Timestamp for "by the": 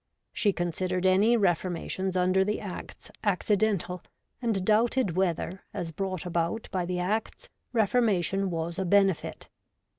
6.71-6.97